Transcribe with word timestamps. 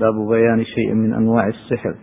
باب 0.00 0.28
بيان 0.30 0.64
شيء 0.64 0.94
من 0.94 1.14
أنواع 1.14 1.46
السحر. 1.46 1.94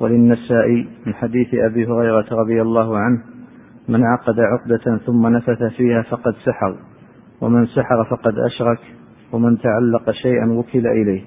وللنسائي 0.00 0.88
من 1.06 1.14
حديث 1.14 1.54
أبي 1.54 1.86
هريرة 1.86 2.26
رضي 2.32 2.62
الله 2.62 2.98
عنه 2.98 3.22
من 3.88 4.04
عقد 4.04 4.40
عقدة 4.40 4.98
ثم 5.06 5.26
نفث 5.26 5.62
فيها 5.76 6.02
فقد 6.02 6.34
سحر 6.44 6.76
ومن 7.40 7.66
سحر 7.66 8.04
فقد 8.10 8.38
أشرك 8.38 8.80
ومن 9.32 9.58
تعلق 9.58 10.10
شيئا 10.10 10.46
وكل 10.52 10.86
إليه. 10.86 11.22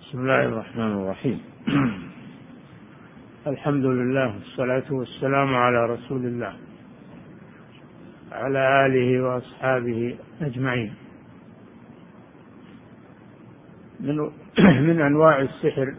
بسم 0.00 0.18
الله 0.18 0.44
الرحمن 0.44 0.92
الرحيم. 0.92 1.40
الحمد 3.46 3.84
لله 3.84 4.34
والصلاة 4.34 4.92
والسلام 4.92 5.54
على 5.54 5.86
رسول 5.86 6.26
الله 6.26 6.52
على 8.32 8.86
آله 8.86 9.22
وأصحابه 9.22 10.16
أجمعين. 10.42 11.03
من 14.04 14.30
من 14.88 15.00
أنواع 15.00 15.40
السحر. 15.40 15.94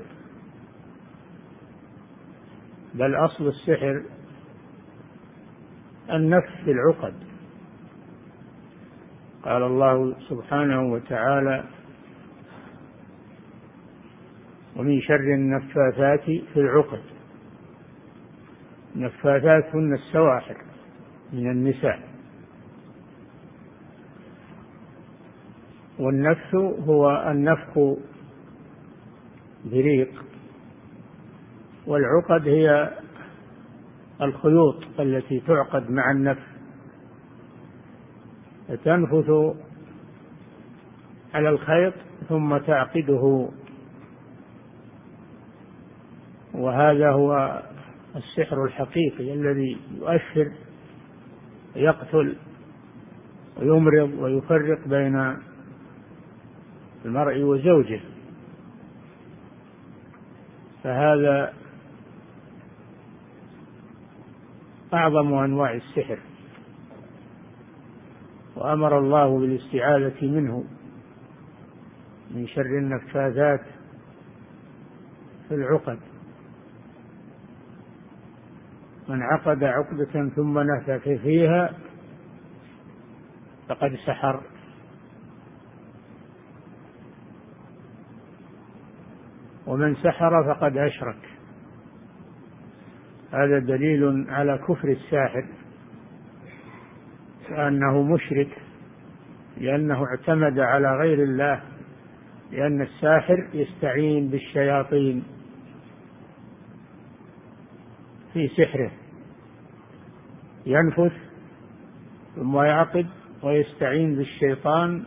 بل 2.93 3.15
أصل 3.15 3.47
السحر 3.47 4.03
النفس 6.09 6.51
في 6.65 6.71
العقد. 6.71 7.13
قال 9.43 9.63
الله 9.63 10.15
سبحانه 10.29 10.91
وتعالى 10.91 11.63
ومن 14.75 15.01
شر 15.01 15.33
النفاثات 15.33 16.23
في 16.25 16.57
العقد. 16.59 17.01
النفاثات 18.95 19.75
هن 19.75 19.93
السواحر 19.93 20.57
من 21.33 21.51
النساء. 21.51 22.04
والنفث 25.99 26.55
هو 26.87 27.31
النفخ 27.31 27.79
بريق 29.65 30.23
والعقد 31.87 32.47
هي 32.47 32.91
الخيوط 34.21 34.83
التي 34.99 35.39
تعقد 35.39 35.91
مع 35.91 36.11
النفس 36.11 36.55
فتنفث 38.67 39.55
على 41.33 41.49
الخيط 41.49 41.93
ثم 42.29 42.57
تعقده. 42.57 43.49
وهذا 46.53 47.11
هو 47.11 47.61
السحر 48.15 48.65
الحقيقي 48.65 49.33
الذي 49.33 49.77
يؤثر 49.97 50.51
يقتل 51.75 52.35
ويمرض 53.57 54.13
ويفرق 54.19 54.87
بين 54.87 55.37
المرء 57.05 57.41
وزوجه. 57.41 57.99
فهذا 60.83 61.53
أعظم 64.93 65.33
أنواع 65.33 65.73
السحر. 65.73 66.19
وأمر 68.55 68.99
الله 68.99 69.39
بالاستعاذة 69.39 70.25
منه 70.27 70.63
من 72.31 72.47
شر 72.47 72.65
النفاذات 72.65 73.61
في 75.49 75.55
العقد. 75.55 75.99
من 79.09 79.21
عقد 79.21 79.63
عقدة 79.63 80.29
ثم 80.35 80.59
نفث 80.59 81.09
فيها 81.09 81.73
فقد 83.69 83.95
سحر. 84.05 84.54
ومن 89.67 89.95
سحر 89.95 90.53
فقد 90.53 90.77
أشرك. 90.77 91.29
هذا 93.31 93.59
دليل 93.59 94.25
على 94.29 94.57
كفر 94.57 94.87
الساحر 94.87 95.45
أنه 97.49 98.03
مشرك 98.03 98.57
لأنه 99.57 100.05
اعتمد 100.05 100.59
على 100.59 100.97
غير 100.97 101.23
الله 101.23 101.61
لأن 102.51 102.81
الساحر 102.81 103.47
يستعين 103.53 104.27
بالشياطين 104.27 105.23
في 108.33 108.47
سحره. 108.47 108.91
ينفث 110.65 111.13
ثم 112.35 112.57
يعقد 112.57 113.07
ويستعين 113.43 114.15
بالشيطان 114.15 115.03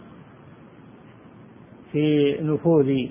في 1.93 2.37
نفوذ 2.41 3.09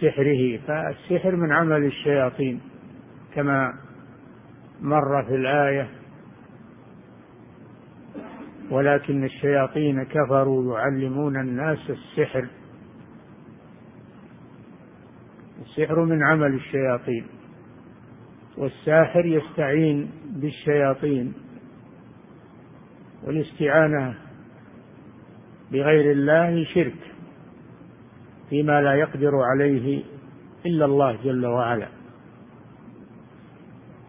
سحره 0.00 0.58
فالسحر 0.66 1.36
من 1.36 1.52
عمل 1.52 1.84
الشياطين 1.84 2.60
كما 3.34 3.74
مر 4.80 5.24
في 5.28 5.34
الآية 5.34 5.88
ولكن 8.70 9.24
الشياطين 9.24 10.02
كفروا 10.04 10.78
يعلمون 10.78 11.40
الناس 11.40 11.78
السحر. 11.90 12.48
السحر 15.62 16.04
من 16.04 16.22
عمل 16.22 16.54
الشياطين 16.54 17.26
والساحر 18.56 19.26
يستعين 19.26 20.10
بالشياطين 20.26 21.32
والاستعانة 23.24 24.14
بغير 25.72 26.12
الله 26.12 26.64
شرك. 26.64 27.15
فيما 28.50 28.80
لا 28.80 28.94
يقدر 28.94 29.36
عليه 29.36 30.04
إلا 30.66 30.84
الله 30.84 31.18
جل 31.24 31.46
وعلا. 31.46 31.88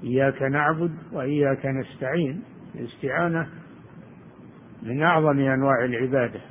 إياك 0.04 0.42
نعبد 0.42 0.98
وإياك 1.12 1.66
نستعين. 1.66 2.44
الاستعانة 2.76 3.48
من 4.84 5.04
أعظم 5.04 5.40
أنواع 5.40 5.86
العبادة. 5.86 6.42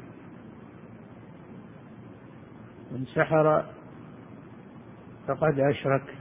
من 2.92 3.04
سحر 3.14 3.64
فقد 5.28 5.60
أشرك. 5.60 6.14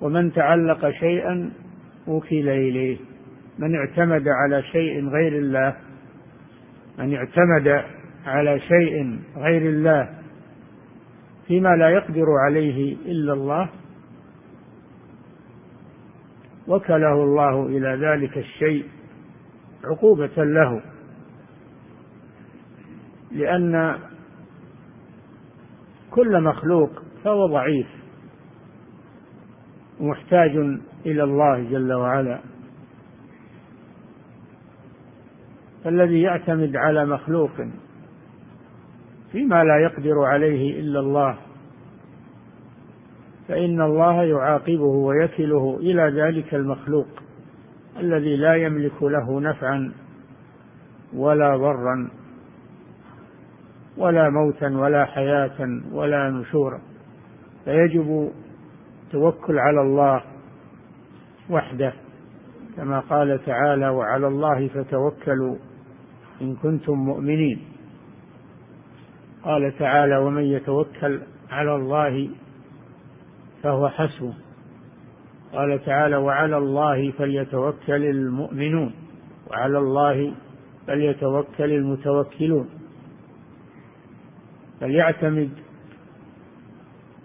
ومن 0.00 0.32
تعلق 0.32 0.90
شيئا 0.90 1.52
وكل 2.06 2.48
إليه. 2.48 2.98
من 3.58 3.74
اعتمد 3.74 4.28
على 4.28 4.62
شيء 4.62 5.08
غير 5.08 5.38
الله 5.38 5.87
من 6.98 7.14
اعتمد 7.14 7.84
على 8.26 8.60
شيء 8.60 9.18
غير 9.36 9.62
الله 9.62 10.18
فيما 11.46 11.68
لا 11.68 11.88
يقدر 11.88 12.26
عليه 12.46 12.96
إلا 13.06 13.32
الله 13.32 13.68
وكله 16.68 17.12
الله 17.12 17.66
إلى 17.66 18.06
ذلك 18.06 18.38
الشيء 18.38 18.86
عقوبة 19.84 20.44
له 20.44 20.82
لأن 23.32 23.98
كل 26.10 26.42
مخلوق 26.42 26.90
فهو 27.24 27.46
ضعيف 27.46 27.86
محتاج 30.00 30.56
إلى 31.06 31.24
الله 31.24 31.70
جل 31.70 31.92
وعلا. 31.92 32.40
فالذي 35.88 36.22
يعتمد 36.22 36.76
على 36.76 37.06
مخلوق 37.06 37.50
فيما 39.32 39.64
لا 39.64 39.78
يقدر 39.78 40.24
عليه 40.24 40.80
إلا 40.80 41.00
الله 41.00 41.38
فإن 43.48 43.80
الله 43.80 44.22
يعاقبه 44.22 44.84
ويكله 44.84 45.76
إلى 45.80 46.22
ذلك 46.22 46.54
المخلوق 46.54 47.06
الذي 48.00 48.36
لا 48.36 48.54
يملك 48.54 49.02
له 49.02 49.40
نفعا 49.40 49.92
ولا 51.14 51.56
ضرا 51.56 52.10
ولا 53.96 54.30
موتا 54.30 54.68
ولا 54.68 55.04
حياة 55.04 55.80
ولا 55.92 56.30
نشورا 56.30 56.80
فيجب 57.64 58.30
التوكل 59.06 59.58
على 59.58 59.80
الله 59.80 60.22
وحده 61.50 61.92
كما 62.76 63.00
قال 63.00 63.44
تعالى 63.46 63.88
وعلى 63.88 64.26
الله 64.26 64.68
فتوكلوا 64.68 65.56
إن 66.40 66.54
كنتم 66.54 66.92
مؤمنين. 66.92 67.58
قال 69.44 69.78
تعالى 69.78 70.16
ومن 70.16 70.42
يتوكل 70.42 71.20
على 71.50 71.74
الله 71.74 72.28
فهو 73.62 73.88
حسبه. 73.88 74.34
قال 75.52 75.84
تعالى 75.84 76.16
وعلى 76.16 76.56
الله 76.56 77.10
فليتوكل 77.10 78.04
المؤمنون 78.04 78.92
وعلى 79.50 79.78
الله 79.78 80.32
فليتوكل 80.86 81.72
المتوكلون. 81.72 82.68
فليعتمد 84.80 85.50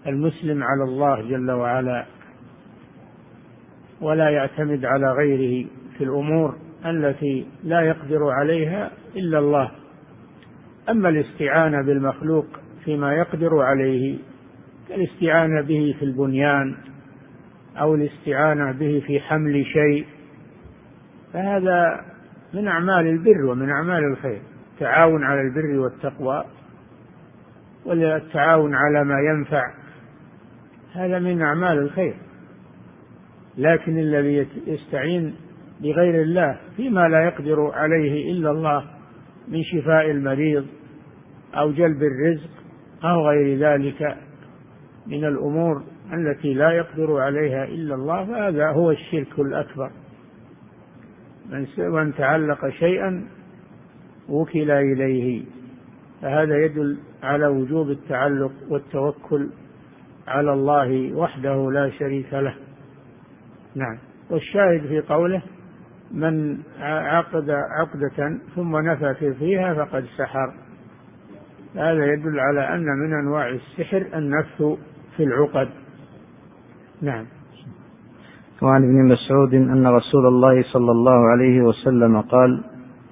المسلم 0.06 0.62
على 0.62 0.84
الله 0.84 1.22
جل 1.22 1.50
وعلا 1.50 2.06
ولا 4.00 4.30
يعتمد 4.30 4.84
على 4.84 5.12
غيره 5.12 5.66
في 5.98 6.04
الأمور. 6.04 6.63
التي 6.86 7.46
لا 7.64 7.80
يقدر 7.80 8.30
عليها 8.30 8.90
إلا 9.16 9.38
الله. 9.38 9.70
أما 10.90 11.08
الاستعانة 11.08 11.82
بالمخلوق 11.82 12.46
فيما 12.84 13.14
يقدر 13.14 13.62
عليه 13.62 14.18
كالاستعانة 14.88 15.60
به 15.60 15.96
في 15.98 16.04
البنيان 16.04 16.74
أو 17.76 17.94
الاستعانة 17.94 18.72
به 18.72 19.02
في 19.06 19.20
حمل 19.20 19.66
شيء 19.66 20.06
فهذا 21.32 22.04
من 22.54 22.68
أعمال 22.68 23.06
البر 23.06 23.44
ومن 23.44 23.70
أعمال 23.70 24.04
الخير. 24.04 24.40
التعاون 24.74 25.24
على 25.24 25.40
البر 25.40 25.78
والتقوى 25.78 26.44
والتعاون 27.86 28.74
على 28.74 29.04
ما 29.04 29.20
ينفع 29.20 29.74
هذا 30.92 31.18
من 31.18 31.42
أعمال 31.42 31.78
الخير. 31.78 32.14
لكن 33.58 33.98
الذي 33.98 34.46
يستعين 34.66 35.34
بغير 35.84 36.22
الله 36.22 36.58
فيما 36.76 37.08
لا 37.08 37.24
يقدر 37.24 37.70
عليه 37.74 38.32
إلا 38.32 38.50
الله 38.50 38.84
من 39.48 39.62
شفاء 39.62 40.10
المريض 40.10 40.66
أو 41.54 41.72
جلب 41.72 42.02
الرزق 42.02 42.50
أو 43.04 43.28
غير 43.28 43.58
ذلك 43.58 44.16
من 45.06 45.24
الأمور 45.24 45.82
التي 46.12 46.54
لا 46.54 46.70
يقدر 46.70 47.20
عليها 47.20 47.64
إلا 47.64 47.94
الله 47.94 48.24
فهذا 48.24 48.70
هو 48.70 48.90
الشرك 48.90 49.38
الأكبر. 49.38 49.90
من 51.78 52.14
تعلق 52.14 52.68
شيئا 52.68 53.26
وكل 54.28 54.70
إليه. 54.70 55.44
فهذا 56.22 56.64
يدل 56.64 56.98
على 57.22 57.46
وجوب 57.46 57.90
التعلق 57.90 58.52
والتوكل 58.68 59.48
على 60.28 60.52
الله 60.52 61.12
وحده 61.12 61.70
لا 61.70 61.90
شريك 61.90 62.34
له. 62.34 62.54
نعم. 63.74 63.98
والشاهد 64.30 64.86
في 64.86 65.00
قوله 65.00 65.42
من 66.14 66.58
عقد 66.80 67.50
عقدة 67.50 68.38
ثم 68.54 68.76
نفث 68.76 69.24
فيها 69.24 69.74
فقد 69.74 70.04
سحر. 70.18 70.52
هذا 71.74 72.12
يدل 72.12 72.40
على 72.40 72.74
أن 72.74 72.84
من 72.84 73.12
أنواع 73.12 73.48
السحر 73.48 74.06
النفث 74.14 74.62
في 75.16 75.24
العقد. 75.24 75.68
نعم. 77.02 77.24
وعن 78.62 78.84
ابن 78.84 79.04
مسعود 79.04 79.54
أن 79.54 79.86
رسول 79.86 80.26
الله 80.26 80.62
صلى 80.62 80.90
الله 80.90 81.30
عليه 81.30 81.60
وسلم 81.60 82.20
قال 82.20 82.64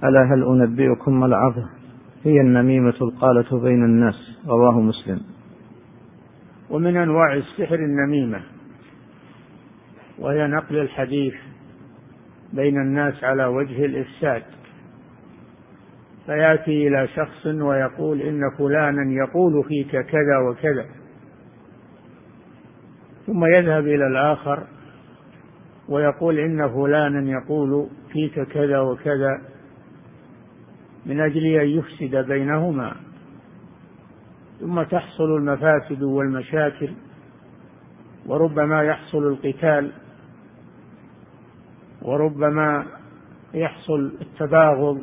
ألا 0.05 0.35
هل 0.35 0.43
أنبئكم 0.45 1.25
العظة 1.25 1.69
هي 2.25 2.41
النميمة 2.41 2.95
القالة 3.01 3.61
بين 3.61 3.85
الناس 3.85 4.39
رواه 4.47 4.81
مسلم. 4.81 5.21
ومن 6.71 6.97
أنواع 6.97 7.35
السحر 7.35 7.75
النميمة 7.75 8.41
وهي 10.19 10.47
نقل 10.47 10.79
الحديث 10.79 11.35
بين 12.53 12.81
الناس 12.81 13.25
على 13.25 13.45
وجه 13.45 13.85
الإفساد. 13.85 14.43
فيأتي 16.27 16.89
إلى 16.89 17.09
شخص 17.09 17.47
ويقول 17.47 18.21
إن 18.21 18.41
فلانا 18.59 19.13
يقول 19.13 19.65
فيك 19.65 19.91
كذا 19.91 20.39
وكذا. 20.49 20.87
ثم 23.27 23.45
يذهب 23.45 23.87
إلى 23.87 24.07
الآخر 24.07 24.67
ويقول 25.89 26.39
إن 26.39 26.69
فلانا 26.69 27.31
يقول 27.31 27.89
فيك 28.13 28.43
كذا 28.43 28.81
وكذا 28.81 29.41
من 31.07 31.21
أجل 31.21 31.47
أن 31.47 31.69
يفسد 31.69 32.17
بينهما. 32.29 32.97
ثم 34.61 34.83
تحصل 34.83 35.37
المفاسد 35.37 36.03
والمشاكل 36.03 36.91
وربما 38.27 38.83
يحصل 38.83 39.19
القتال 39.19 39.93
وربما 42.03 42.87
يحصل 43.55 44.13
التباغض 44.21 45.03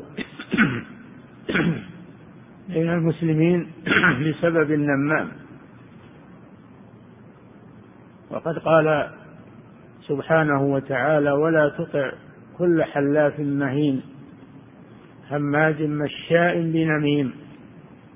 بين 2.70 2.90
المسلمين 2.90 3.68
بسبب 4.26 4.72
النمام. 4.72 5.28
وقد 8.32 8.58
قال 8.58 9.10
سبحانه 10.02 10.62
وتعالى 10.62 11.32
ولا 11.32 11.70
تطع 11.70 12.12
كل 12.58 12.84
حلاف 12.84 13.40
مهين 13.40 14.02
هماز 15.32 15.82
مشاء 15.82 16.62
بنميم. 16.62 17.32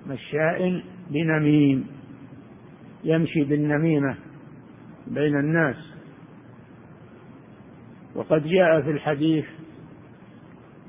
مشاء 0.07 0.81
بنميم. 1.09 1.87
يمشي 3.03 3.43
بالنميمة 3.43 4.15
بين 5.07 5.39
الناس. 5.39 5.92
وقد 8.15 8.43
جاء 8.43 8.81
في 8.81 8.91
الحديث 8.91 9.45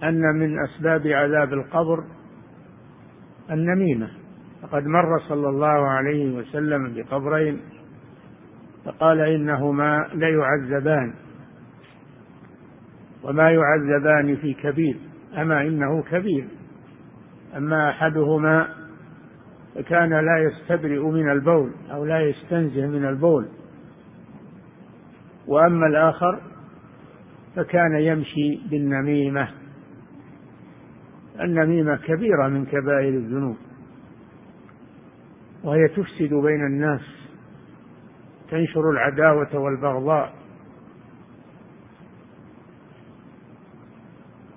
أن 0.03 0.21
من 0.21 0.57
أسباب 0.65 1.07
عذاب 1.07 1.53
القبر 1.53 2.05
النميمة. 3.51 4.11
فقد 4.63 4.87
مر 4.87 5.19
صلى 5.29 5.49
الله 5.49 5.89
عليه 5.89 6.37
وسلم 6.37 6.95
بقبرين 6.95 7.61
فقال 8.85 9.21
إنهما 9.21 10.09
ليعذبان 10.15 11.15
وما 13.23 13.51
يعذبان 13.51 14.37
في 14.37 14.55
كبير 14.55 14.97
أما 15.37 15.63
إنه 15.63 16.03
كبير. 16.03 16.49
أما 17.57 17.91
أحدهما 17.91 18.69
فكان 19.75 20.11
لا 20.11 20.39
يستبرئ 20.39 21.01
من 21.01 21.31
البول 21.31 21.71
أو 21.91 22.05
لا 22.05 22.21
يستنزه 22.21 22.87
من 22.87 23.05
البول. 23.05 23.49
وأما 25.47 25.87
الآخر 25.87 26.41
فكان 27.57 27.97
يمشي 27.97 28.61
بالنميمة. 28.71 29.49
النميمة 31.41 31.97
كبيرة 31.97 32.49
من 32.49 32.67
كبائر 32.67 33.09
الذنوب 33.09 33.57
وهي 35.65 35.89
تفسد 35.89 36.35
بين 36.35 36.67
الناس 36.67 37.01
تنشر 38.51 38.91
العداوة 38.91 39.59
والبغضاء 39.59 40.35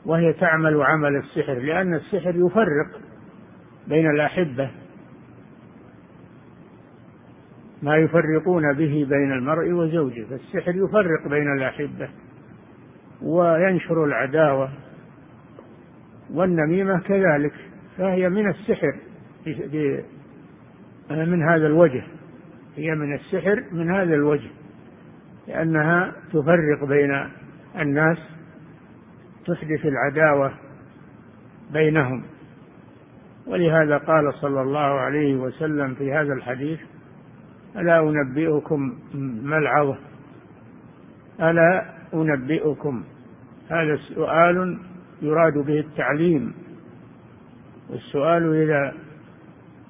وهي 0.05 0.33
تعمل 0.33 0.81
عمل 0.81 1.15
السحر 1.15 1.53
لأن 1.53 1.93
السحر 1.93 2.35
يفرق 2.35 3.01
بين 3.87 4.09
الأحبة. 4.09 4.71
ما 7.81 7.97
يفرقون 7.97 8.73
به 8.73 9.07
بين 9.09 9.31
المرء 9.31 9.71
وزوجه 9.71 10.25
فالسحر 10.29 10.75
يفرق 10.75 11.27
بين 11.27 11.53
الأحبة. 11.53 12.09
وينشر 13.21 14.05
العداوة 14.05 14.69
والنميمة 16.33 16.99
كذلك 16.99 17.53
فهي 17.97 18.29
من 18.29 18.49
السحر 18.49 18.95
من 21.09 21.43
هذا 21.43 21.67
الوجه 21.67 22.03
هي 22.75 22.95
من 22.95 23.13
السحر 23.13 23.63
من 23.71 23.91
هذا 23.91 24.13
الوجه 24.15 24.49
لأنها 25.47 26.13
تفرق 26.33 26.83
بين 26.83 27.29
الناس 27.79 28.17
تحدث 29.45 29.85
العداوة 29.85 30.53
بينهم. 31.73 32.23
ولهذا 33.47 33.97
قال 33.97 34.33
صلى 34.33 34.61
الله 34.61 34.99
عليه 34.99 35.35
وسلم 35.35 35.93
في 35.93 36.13
هذا 36.13 36.33
الحديث 36.33 36.79
ألا 37.75 37.99
أنبئكم 37.99 38.97
ما 39.43 39.57
ألا 41.41 41.96
أنبئكم. 42.13 43.03
هذا 43.69 43.95
سؤال 43.95 44.79
يراد 45.21 45.53
به 45.53 45.79
التعليم. 45.79 46.53
والسؤال 47.89 48.55
إذا 48.55 48.93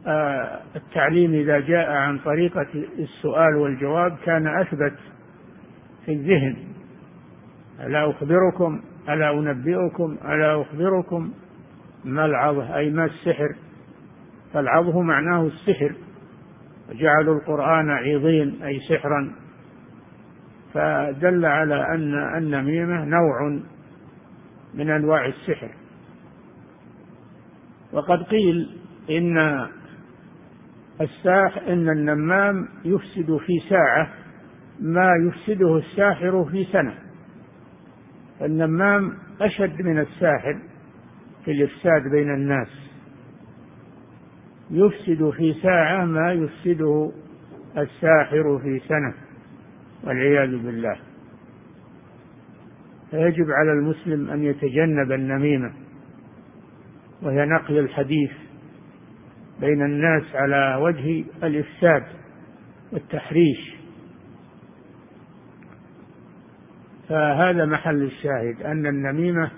آه 0.07 0.59
التعليم 0.75 1.33
إذا 1.33 1.59
جاء 1.59 1.91
عن 1.91 2.17
طريقة 2.17 2.67
السؤال 2.99 3.55
والجواب 3.55 4.17
كان 4.25 4.47
أثبت 4.47 4.93
في 6.05 6.11
الذهن. 6.11 6.55
ألا 7.83 8.09
أخبركم؟ 8.09 8.81
ألا 9.09 9.31
أنبئكم؟ 9.31 10.17
ألا 10.25 10.61
أخبركم 10.61 11.31
ما 12.05 12.25
العظة؟ 12.25 12.77
أي 12.77 12.89
ما 12.89 13.05
السحر؟ 13.05 13.55
فالعظه 14.53 15.01
معناه 15.01 15.45
السحر. 15.47 15.95
وجعلوا 16.89 17.35
القرآن 17.35 17.89
عظيم 17.89 18.59
أي 18.63 18.79
سحرا. 18.89 19.31
فدل 20.77 21.45
على 21.45 21.95
أن 21.95 22.37
النميمة 22.37 23.05
نوع 23.05 23.61
من 24.73 24.89
أنواع 24.89 25.25
السحر. 25.25 25.69
وقد 27.93 28.23
قيل 28.23 28.69
إن 29.09 29.67
الساح 31.01 31.57
إن 31.67 31.89
النمام 31.89 32.67
يفسد 32.85 33.37
في 33.37 33.53
ساعة 33.69 34.09
ما 34.79 35.11
يفسده 35.27 35.77
الساحر 35.77 36.45
في 36.51 36.65
سنة. 36.71 36.93
النمام 38.41 39.17
أشد 39.41 39.81
من 39.81 39.99
الساحر 39.99 40.59
في 41.45 41.51
الإفساد 41.51 42.11
بين 42.11 42.33
الناس. 42.33 42.91
يفسد 44.71 45.29
في 45.29 45.53
ساعة 45.63 46.05
ما 46.05 46.33
يفسده 46.33 47.11
الساحر 47.77 48.59
في 48.63 48.81
سنة. 48.87 49.26
والعياذ 50.03 50.57
بالله. 50.57 50.95
فيجب 53.11 53.45
على 53.51 53.71
المسلم 53.71 54.29
أن 54.29 54.43
يتجنب 54.43 55.11
النميمة 55.11 55.73
وهي 57.21 57.45
نقل 57.45 57.79
الحديث 57.79 58.31
بين 59.61 59.81
الناس 59.81 60.23
على 60.35 60.79
وجه 60.81 61.25
الإفساد 61.43 62.03
والتحريش. 62.93 63.77
فهذا 67.09 67.65
محل 67.65 68.03
الشاهد 68.03 68.61
أن 68.65 68.85
النميمة 68.85 69.51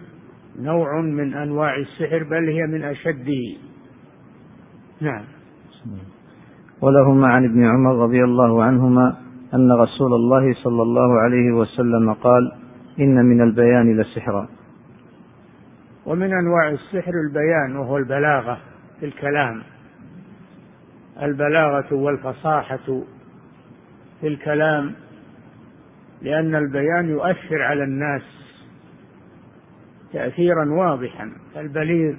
نوع 0.60 1.02
من 1.02 1.34
أنواع 1.34 1.76
السحر 1.76 2.24
بل 2.24 2.50
هي 2.50 2.68
من 2.68 2.84
أشده. 2.84 3.58
نعم. 5.02 5.24
ولهما 6.82 7.28
عن 7.28 7.46
ابن 7.46 7.66
عمر 7.66 8.04
رضي 8.04 8.24
الله 8.24 8.64
عنهما 8.64 9.18
أن 9.54 9.72
رسول 9.72 10.14
الله 10.14 10.54
صلى 10.54 10.82
الله 10.82 11.20
عليه 11.20 11.52
وسلم 11.52 12.14
قال 12.14 12.52
إن 13.00 13.26
من 13.26 13.42
البيان 13.42 14.00
لسحرا 14.02 14.48
ومن 16.06 16.34
أنواع 16.34 16.70
السحر 16.70 17.14
البيان 17.28 17.76
وهو 17.76 17.98
البلاغة 17.98 18.58
في 19.00 19.06
الكلام. 19.06 19.62
البلاغة 21.22 21.94
والفصاحة 21.94 23.02
في 24.22 24.28
الكلام 24.28 24.94
لأن 26.22 26.56
البيان 26.56 27.10
يؤثر 27.10 27.62
على 27.62 27.84
الناس 27.84 28.22
تأثيرا 30.14 30.66
واضحا. 30.72 31.32
البليغ 31.58 32.16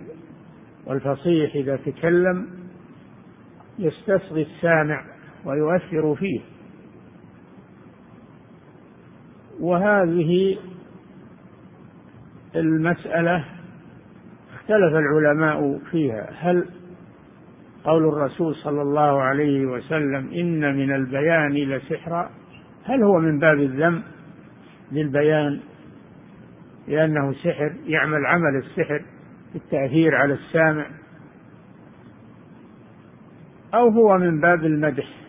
والفصيح 0.87 1.55
إذا 1.55 1.77
تكلم 1.77 2.47
يستصغي 3.79 4.43
السامع 4.43 5.05
ويؤثر 5.45 6.15
فيه. 6.15 6.41
وهذه 9.61 10.59
المسألة 12.57 13.45
اختلف 14.55 14.95
العلماء 14.95 15.79
فيها. 15.91 16.29
هل 16.39 16.67
قول 17.85 18.09
الرسول 18.09 18.55
صلى 18.55 18.83
الله 18.83 19.23
عليه 19.23 19.67
وسلم 19.67 20.31
إن 20.33 20.77
من 20.77 20.95
البيان 20.95 21.53
لسحرا 21.53 22.31
هل 22.85 23.03
هو 23.03 23.19
من 23.19 23.39
باب 23.39 23.61
الذم 23.61 24.03
للبيان؟ 24.93 25.61
لأنه 26.89 27.33
سحر 27.33 27.73
يعمل 27.87 28.27
عمل 28.27 28.57
السحر 28.57 29.03
التأثير 29.55 30.15
على 30.15 30.35
السامع. 30.35 30.87
أو 33.75 33.89
هو 33.89 34.19
من 34.19 34.41
باب 34.41 34.65
المدح؟ 34.65 35.20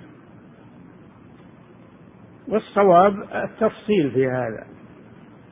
والصواب 2.51 3.15
التفصيل 3.35 4.11
في 4.11 4.27
هذا 4.27 4.67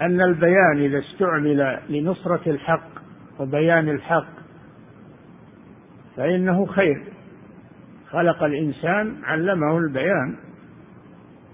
أن 0.02 0.22
البيان 0.22 0.78
إذا 0.78 1.00
استعمل 1.00 1.80
لنصرة 1.90 2.42
الحق 2.48 2.90
وبيان 3.40 3.90
الحق 3.90 4.40
فإنه 6.18 6.66
خير. 6.66 7.04
خلق 8.10 8.44
الإنسان 8.44 9.24
علمه 9.24 9.78
البيان. 9.78 10.36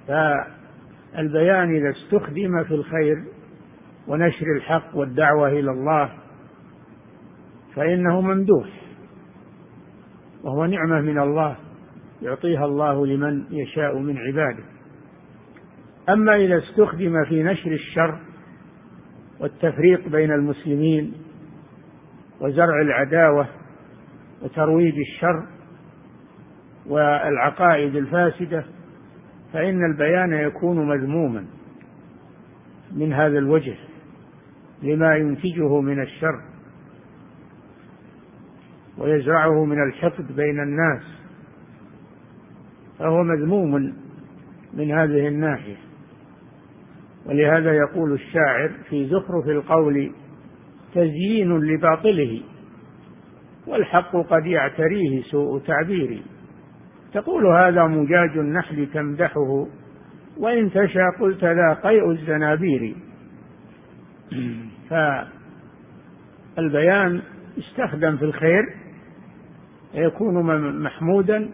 فالبيان 0.08 1.76
إذا 1.76 1.90
استخدم 1.90 2.64
في 2.64 2.74
الخير 2.74 3.24
ونشر 4.08 4.46
الحق 4.56 4.98
والدعوة 4.98 5.48
إلى 5.48 5.72
الله 5.72 6.10
فإنه 7.76 8.22
ممدوح 8.22 8.68
وهو 10.44 10.66
نعمة 10.66 11.02
من 11.02 11.20
الله 11.20 11.56
يعطيها 12.22 12.66
الله 12.66 13.08
لمن 13.08 13.44
يشاء 13.52 13.98
من 13.98 14.18
عباده. 14.18 14.75
أما 16.10 16.36
إذا 16.36 16.58
استخدم 16.58 17.26
في 17.26 17.44
نشر 17.44 17.72
الشر 17.72 18.20
والتفريق 19.40 20.08
بين 20.08 20.32
المسلمين 20.32 21.14
وزرع 22.42 22.82
العداوة 22.82 23.48
وترويج 24.42 25.00
الشر 25.00 25.48
والعقائد 26.86 27.96
الفاسدة 27.96 28.66
فإن 29.54 29.86
البيان 29.86 30.34
يكون 30.34 30.88
مذموما 30.88 31.46
من 32.92 33.14
هذا 33.14 33.38
الوجه 33.38 33.76
لما 34.84 35.16
ينتجه 35.16 35.82
من 35.82 36.02
الشر 36.02 36.42
ويزرعه 38.98 39.66
من 39.66 39.84
الحقد 39.84 40.36
بين 40.36 40.60
الناس 40.60 41.04
فهو 43.00 43.24
مذموم 43.24 43.94
من 44.74 44.92
هذه 44.92 45.28
الناحية. 45.28 45.76
ولهذا 47.26 47.74
يقول 47.74 48.14
الشاعر 48.14 48.72
في 48.90 49.08
زخرف 49.08 49.48
القول 49.48 50.12
تزيين 50.94 51.58
لباطله 51.60 52.42
والحق 53.68 54.16
قد 54.16 54.46
يعتريه 54.46 55.22
سوء 55.22 55.60
تعبير 55.60 56.22
تقول 57.16 57.46
هذا 57.46 57.84
مجاج 57.84 58.38
النحل 58.38 58.88
تمدحه 58.94 59.68
وإن 60.38 60.72
تشاء 60.72 61.12
قلت 61.20 61.44
ذا 61.44 61.74
قيء 61.84 62.12
الزنابير. 62.12 62.96
فالبيان 66.56 67.22
يستخدم 67.58 68.18
في 68.18 68.26
الخير 68.26 68.64
فيكون 69.92 70.44
محمودا 70.84 71.50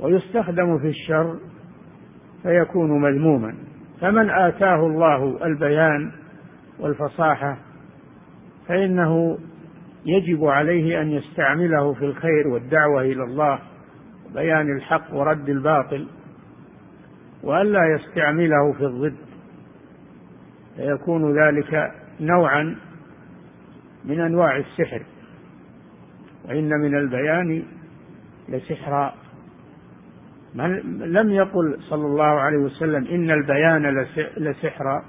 ويستخدم 0.00 0.78
في 0.78 0.88
الشر 0.88 1.38
فيكون 2.42 3.00
مذموما. 3.00 3.54
فمن 4.00 4.30
آتاه 4.30 4.86
الله 4.86 5.46
البيان 5.46 6.12
والفصاحة 6.78 7.56
فإنه 8.68 9.38
يجب 10.06 10.44
عليه 10.44 11.00
أن 11.00 11.10
يستعمله 11.10 11.92
في 11.94 12.04
الخير 12.04 12.48
والدعوة 12.48 13.02
إلى 13.02 13.22
الله 13.22 13.58
بيان 14.34 14.76
الحق 14.76 15.14
ورد 15.14 15.48
الباطل 15.48 16.06
وألا 17.42 17.94
يستعمله 17.94 18.72
في 18.72 18.84
الضد 18.84 19.16
فيكون 20.76 21.38
ذلك 21.40 21.92
نوعا 22.20 22.76
من 24.04 24.20
أنواع 24.20 24.56
السحر 24.56 25.02
وإن 26.44 26.68
من 26.68 26.94
البيان 26.98 27.62
لسحرا 28.48 29.14
لم 31.04 31.30
يقل 31.30 31.76
صلى 31.80 32.06
الله 32.06 32.24
عليه 32.24 32.58
وسلم 32.58 33.06
إن 33.06 33.30
البيان 33.30 34.06
لسحرا 34.36 35.04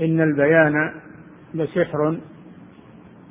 إن 0.00 0.20
البيان 0.20 0.92
لسحر 1.54 2.18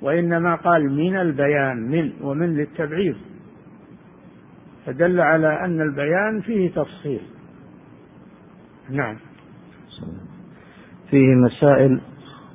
وإنما 0.02 0.56
قال 0.56 0.90
من 0.96 1.18
البيان 1.18 1.78
من 1.78 2.12
ومن 2.22 2.58
للتبعيض 2.58 3.16
فدل 4.86 5.20
على 5.22 5.66
أن 5.66 5.82
البيان 5.82 6.42
فيه 6.42 6.70
تفصيل. 6.70 7.22
نعم. 8.90 9.18
فيه 11.10 11.36
مسائل 11.36 12.02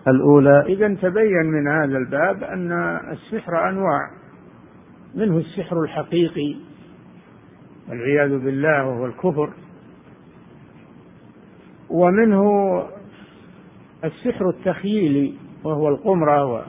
الأولى. 0.09 0.65
إذا 0.67 0.95
تبين 0.95 1.47
من 1.47 1.69
هذا 1.69 1.99
الباب 1.99 2.45
أن 2.45 2.73
السحر 3.13 3.69
أنواع 3.69 4.11
منه 5.15 5.39
السحر 5.39 5.83
الحقيقي 5.83 6.57
والعياذ 7.93 8.39
بالله 8.39 8.87
وهو 8.87 9.07
الكفر. 9.07 9.53
ومنه 11.91 12.43
السحر 14.05 14.49
التخييلي 14.49 15.35
وهو 15.65 15.89
القمرة 15.89 16.67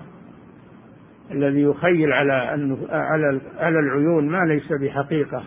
الذي 1.32 1.62
يخيل 1.62 2.14
على 2.14 2.34
على 2.90 3.42
على 3.58 3.80
العيون 3.80 4.30
ما 4.30 4.46
ليس 4.46 4.74
بحقيقة 4.74 5.44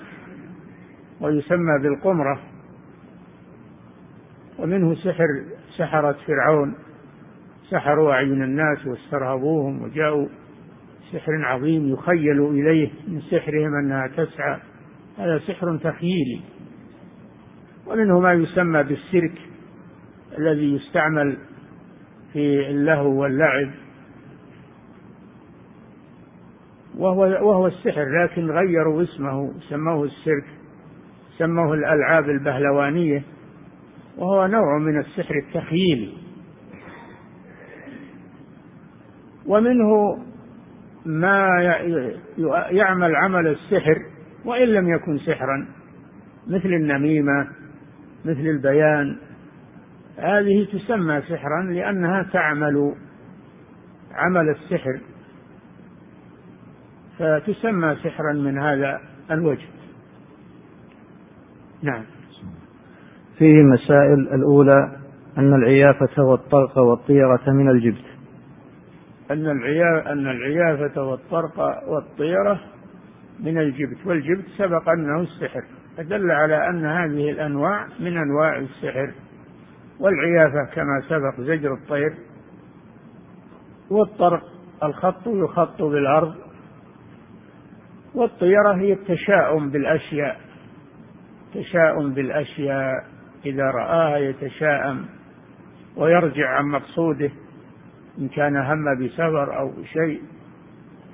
ويسمى 1.20 1.78
بالقمرة. 1.82 2.40
ومنه 4.58 4.94
سحر 4.94 5.26
سحرة 5.76 6.16
فرعون 6.26 6.74
سحروا 7.70 8.12
أعين 8.12 8.42
الناس 8.42 8.86
واسترهبوهم 8.86 9.82
وجاءوا. 9.82 10.28
سحر 11.12 11.44
عظيم 11.44 11.88
يخيل 11.92 12.42
إليه 12.42 12.90
من 13.08 13.20
سحرهم 13.20 13.74
أنها 13.74 14.06
تسعى 14.06 14.58
هذا 15.18 15.38
سحر 15.38 15.76
تخييلي. 15.76 16.40
ومنه 17.86 18.20
ما 18.20 18.32
يسمى 18.32 18.82
بالسرك 18.82 19.38
الذي 20.38 20.74
يستعمل 20.74 21.36
في 22.32 22.70
اللهو 22.70 23.22
واللعب. 23.22 23.70
وهو 26.98 27.20
وهو 27.20 27.66
السحر 27.66 28.22
لكن 28.22 28.50
غيروا 28.50 29.02
اسمه 29.02 29.52
سموه 29.68 30.04
السيرك 30.04 30.44
سموه 31.38 31.74
الألعاب 31.74 32.30
البهلوانية. 32.30 33.22
وهو 34.18 34.46
نوع 34.46 34.78
من 34.78 34.98
السحر 35.00 35.34
التخييلي 35.34 36.12
ومنه 39.46 40.18
ما 41.06 41.48
يعمل 42.70 43.16
عمل 43.16 43.46
السحر 43.46 44.02
وإن 44.46 44.68
لم 44.68 44.88
يكن 44.88 45.18
سحرا 45.18 45.66
مثل 46.46 46.68
النميمة 46.68 47.46
مثل 48.24 48.40
البيان 48.40 49.16
هذه 50.18 50.66
تسمى 50.72 51.22
سحرا 51.22 51.62
لأنها 51.62 52.22
تعمل 52.32 52.94
عمل 54.14 54.48
السحر 54.48 55.00
فتسمى 57.18 57.96
سحرا 58.04 58.32
من 58.32 58.58
هذا 58.58 59.00
الوجه. 59.30 59.66
نعم. 61.82 62.04
فيه 63.38 63.62
مسائل 63.62 64.28
الأولى 64.34 64.96
أن 65.38 65.54
العيافة 65.54 66.22
والطرق 66.22 66.78
والطيرة 66.78 67.50
من 67.50 67.70
الجبت. 67.70 68.04
أن 69.30 69.46
العيافة 69.46 70.12
أن 70.12 70.26
العيافة 70.26 71.02
والطرق 71.02 71.88
والطيرة 71.88 72.60
من 73.40 73.58
الجبت 73.58 74.06
والجبت 74.06 74.44
سبق 74.58 74.88
أنه 74.88 75.20
السحر 75.20 75.64
فدل 75.96 76.30
على 76.30 76.68
أن 76.68 76.86
هذه 76.86 77.30
الأنواع 77.30 77.86
من 78.00 78.16
أنواع 78.16 78.58
السحر 78.58 79.12
والعيافة 80.00 80.64
كما 80.74 81.02
سبق 81.08 81.40
زجر 81.40 81.74
الطير 81.74 82.14
والطرق 83.90 84.42
الخط 84.82 85.26
يخط 85.26 85.82
بالأرض 85.82 86.34
والطيرة 88.14 88.74
هي 88.74 88.92
التشاؤم 88.92 89.70
بالأشياء 89.70 90.40
تشاؤم 91.54 92.14
بالأشياء 92.14 93.04
إذا 93.46 93.64
رآها 93.64 94.18
يتشاءم 94.18 95.06
ويرجع 95.96 96.48
عن 96.48 96.64
مقصوده 96.64 97.30
إن 98.18 98.28
كان 98.28 98.56
هم 98.56 99.04
بسفر 99.04 99.58
أو 99.58 99.72
شيء 99.92 100.22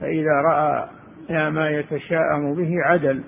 فإذا 0.01 0.33
رأى 0.33 0.89
ما 1.31 1.71
يتشاءم 1.71 2.55
به 2.55 2.71
عدل. 2.85 3.23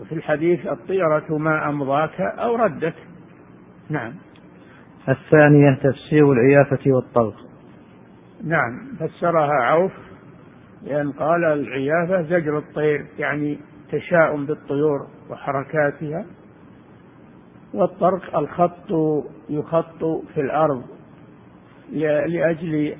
وفي 0.00 0.14
الحديث 0.14 0.66
الطيرة 0.66 1.38
ما 1.38 1.68
أمضاك 1.68 2.20
أو 2.20 2.56
ردك. 2.56 2.94
نعم. 3.90 4.12
الثانية 5.08 5.74
تفسير 5.74 6.32
العيافة 6.32 6.92
والطلق. 6.92 7.36
نعم. 8.44 8.80
فسرها 9.00 9.62
عوف 9.62 9.92
لأن 10.82 11.12
قال 11.12 11.44
العيافة 11.44 12.22
زجر 12.22 12.58
الطير 12.58 13.06
يعني 13.18 13.58
تشاؤم 13.92 14.46
بالطيور 14.46 15.06
وحركاتها. 15.30 16.26
والطرق 17.74 18.36
الخط 18.36 18.92
يخط 19.48 20.04
في 20.34 20.40
الأرض 20.40 20.82
لأجل 22.26 22.94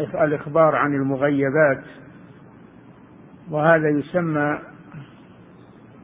الإخبار 0.00 0.76
عن 0.76 0.94
المغيبات. 0.94 1.84
وهذا 3.50 3.88
يسمى 3.88 4.58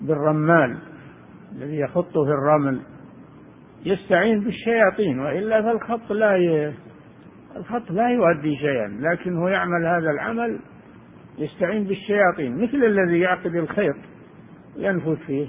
بالرمال 0.03 0.79
الذي 1.53 1.79
يخط 1.79 2.13
في 2.13 2.31
الرمل. 2.31 2.81
يستعين 3.85 4.41
بالشياطين 4.41 5.21
وإلا 5.21 5.63
فالخط 5.63 6.13
لا 6.13 6.37
ي... 6.37 6.75
الخط 7.57 7.91
لا 7.91 8.09
يؤدي 8.09 8.57
شيئا 8.57 8.89
لكنه 9.01 9.51
يعمل 9.51 9.87
هذا 9.87 10.11
العمل 10.11 10.59
يستعين 11.39 11.85
بالشياطين 11.85 12.63
مثل 12.63 12.85
الذي 12.85 13.19
يعقد 13.19 13.55
الخيط 13.55 13.97
ينفث 14.77 15.19
فيه. 15.27 15.47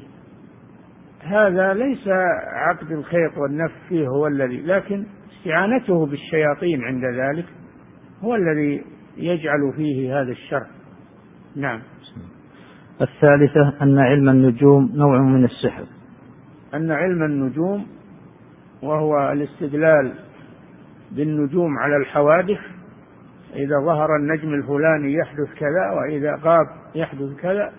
هذا 1.21 1.73
ليس 1.73 2.07
عقد 2.53 2.91
الخيط 2.91 3.37
والنف 3.37 3.71
فيه 3.89 4.07
هو 4.07 4.27
الذي 4.27 4.61
لكن 4.61 5.05
استعانته 5.37 6.05
بالشياطين 6.05 6.83
عند 6.83 7.05
ذلك 7.05 7.45
هو 8.21 8.35
الذي 8.35 8.83
يجعل 9.17 9.73
فيه 9.75 10.21
هذا 10.21 10.31
الشر. 10.31 10.65
نعم. 11.55 11.81
الثالثة 13.01 13.73
أن 13.81 13.99
علم 13.99 14.29
النجوم 14.29 14.91
نوع 14.95 15.21
من 15.21 15.45
السحر. 15.45 15.85
أن 16.73 16.91
علم 16.91 17.23
النجوم 17.23 17.87
وهو 18.83 19.31
الاستدلال 19.31 20.13
بالنجوم 21.11 21.77
على 21.77 21.97
الحوادث 21.97 22.59
إذا 23.55 23.79
ظهر 23.85 24.15
النجم 24.15 24.53
الفلاني 24.53 25.13
يحدث 25.13 25.53
كذا 25.59 25.91
وإذا 25.91 26.39
غاب 26.43 26.65
يحدث 26.95 27.35
كذا 27.41 27.73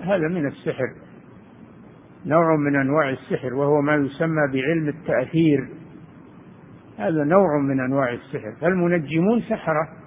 هذا 0.00 0.28
من 0.28 0.46
السحر. 0.46 0.94
نوع 2.26 2.56
من 2.56 2.76
أنواع 2.76 3.10
السحر 3.10 3.54
وهو 3.54 3.80
ما 3.80 3.94
يسمى 3.94 4.52
بعلم 4.52 4.88
التأثير. 4.88 5.68
هذا 6.98 7.24
نوع 7.24 7.58
من 7.58 7.80
أنواع 7.80 8.12
السحر. 8.12 8.52
فالمنجمون 8.60 9.40
سحرة. 9.40 10.01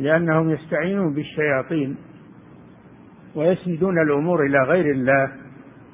لأنهم 0.00 0.50
يستعينون 0.50 1.14
بالشياطين 1.14 1.96
ويسندون 3.34 4.02
الأمور 4.02 4.46
إلى 4.46 4.58
غير 4.58 4.90
الله 4.90 5.32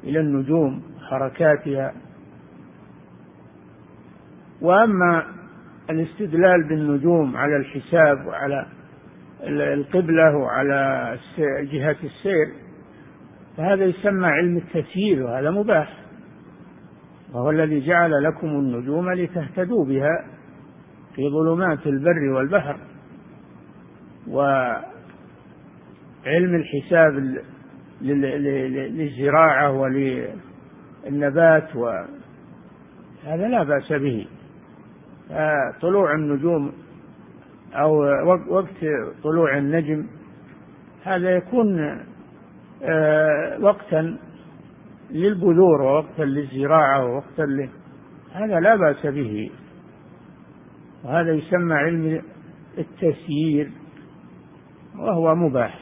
إلى 0.05 0.21
النجوم 0.21 0.83
حركاتها. 1.11 1.93
وأما 4.63 5.27
الاستدلال 5.91 6.69
بالنجوم 6.69 7.37
على 7.37 7.57
الحساب 7.57 8.27
وعلى 8.27 8.67
القبلة 9.75 10.37
وعلى 10.37 11.13
جهة 11.73 11.97
السير 12.05 12.47
فهذا 13.57 13.85
يسمى 13.85 14.27
علم 14.27 14.57
التسيير 14.57 15.23
وهذا 15.23 15.51
مباح. 15.51 15.99
وهو 17.33 17.51
الذي 17.51 17.87
جعل 17.87 18.23
لكم 18.23 18.47
النجوم 18.47 19.11
لتهتدوا 19.13 19.85
بها 19.85 20.25
في 21.15 21.23
ظلمات 21.31 21.87
البر 21.87 22.33
والبحر. 22.33 22.77
وعلم 24.29 24.85
الحساب 26.55 27.37
للزراعة 28.01 29.73
وللنبات 29.73 31.77
وهذا 31.77 33.49
لا 33.49 33.63
بأس 33.63 33.93
به. 33.93 34.27
طلوع 35.81 36.15
النجوم 36.15 36.73
أو 37.75 38.03
وقت 38.49 38.85
طلوع 39.23 39.59
النجم 39.59 40.07
هذا 41.05 41.31
يكون 41.31 42.01
آه، 42.83 43.59
وقتا 43.61 44.17
للبذور 45.11 45.83
ووقتا 45.83 46.23
للزراعة 46.23 47.05
ووقتا 47.05 47.43
ل... 47.43 47.69
هذا 48.33 48.61
لا 48.61 48.77
بأس 48.77 49.07
به. 49.07 49.51
وهذا 51.05 51.33
يسمى 51.33 51.75
علم 51.75 52.23
التسيير. 52.79 53.71
وهو 54.99 55.35
مباح. 55.35 55.79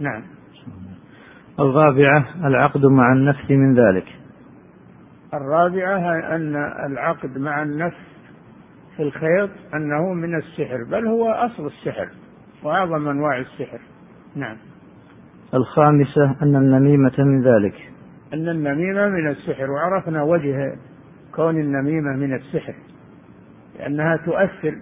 نعم. 0.00 0.22
الرابعة 1.60 2.24
العقد 2.44 2.86
مع 2.86 3.12
النفس 3.12 3.50
من 3.50 3.74
ذلك. 3.74 4.06
الرابعة 5.34 6.36
أن 6.36 6.56
العقد 6.86 7.38
مع 7.38 7.62
النفس 7.62 8.06
في 8.96 9.02
الخيط 9.02 9.50
أنه 9.74 10.12
من 10.12 10.34
السحر 10.34 10.84
بل 10.90 11.06
هو 11.06 11.30
أصل 11.30 11.66
السحر 11.66 12.08
وأعظم 12.62 13.08
أنواع 13.08 13.38
السحر. 13.38 13.80
نعم. 14.36 14.56
الخامسة 15.54 16.36
أن 16.42 16.56
النميمة 16.56 17.14
من 17.18 17.42
ذلك. 17.42 17.74
أن 18.34 18.48
النميمة 18.48 19.08
من 19.08 19.28
السحر 19.28 19.70
وعرفنا 19.70 20.22
وجه 20.22 20.76
كون 21.34 21.60
النميمة 21.60 22.16
من 22.16 22.34
السحر 22.34 22.74
لأنها 23.78 24.16
تؤثر 24.16 24.76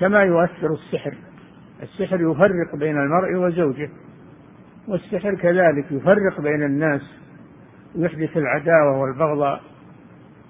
كما 0.00 0.22
يؤثر 0.22 0.72
السحر. 0.72 1.14
السحر 1.82 2.30
يفرق 2.30 2.76
بين 2.78 2.98
المرء 2.98 3.34
وزوجه 3.34 3.90
والسحر 4.88 5.34
كذلك 5.34 5.92
يفرق 5.92 6.40
بين 6.40 6.62
الناس 6.62 7.00
ويحدث 7.96 8.36
العداوة 8.36 9.00
والبغضاء. 9.00 9.60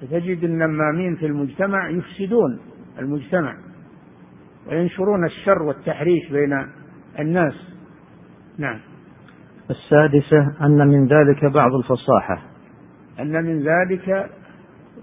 فتجد 0.01 0.45
النمامين 0.45 1.17
في 1.17 1.27
المجتمع 1.27 1.91
يفسدون 1.91 2.61
المجتمع 2.99 3.55
وينشرون 4.67 5.25
الشر 5.25 5.63
والتحريش 5.63 6.31
بين 6.31 6.69
الناس. 7.19 7.55
نعم. 8.59 8.79
السادسة 9.71 10.67
أن 10.67 10.89
من 10.89 11.07
ذلك 11.07 11.45
بعض 11.45 11.71
الفصاحة. 11.75 12.43
أن 13.21 13.45
من 13.45 13.63
ذلك 13.63 14.31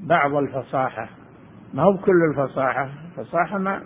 بعض 0.01 0.35
الفصاحة. 0.35 1.09
ما 1.73 1.83
هو 1.83 1.97
كل 1.97 2.23
الفصاحة؟ 2.31 2.89
الفصاحة 3.17 3.57
ما 3.57 3.81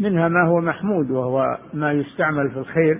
منها 0.00 0.28
ما 0.28 0.46
هو 0.46 0.60
محمود 0.60 1.10
وهو 1.10 1.58
ما 1.74 1.92
يستعمل 1.92 2.50
في 2.50 2.58
الخير 2.58 2.98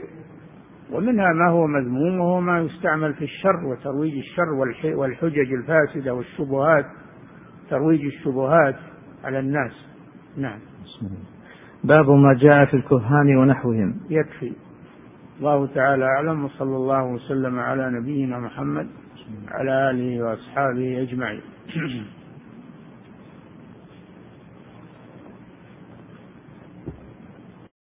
ومنها 0.92 1.32
ما 1.32 1.50
هو 1.50 1.66
مذموم 1.66 2.20
وهو 2.20 2.40
ما 2.40 2.60
يستعمل 2.60 3.14
في 3.14 3.24
الشر 3.24 3.66
وترويج 3.66 4.18
الشر 4.18 4.48
والحجج 4.96 5.52
الفاسدة 5.52 6.14
والشبهات 6.14 6.86
ترويج 7.70 8.04
الشبهات 8.04 8.76
على 9.24 9.38
الناس. 9.38 9.72
نعم. 10.36 10.58
باب 11.84 12.10
ما 12.10 12.34
جاء 12.34 12.64
في 12.64 12.74
الكهان 12.74 13.36
ونحوهم. 13.36 14.00
يكفي. 14.10 14.52
الله 15.38 15.66
تعالى 15.66 16.04
أعلم 16.04 16.44
وصلى 16.44 16.76
الله 16.76 17.04
وسلم 17.04 17.58
على 17.58 17.90
نبينا 17.90 18.38
محمد 18.38 18.86
على 19.48 19.90
آله 19.90 20.22
وأصحابه 20.22 21.02
أجمعين. 21.02 21.40